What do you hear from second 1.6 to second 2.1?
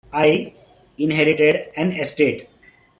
an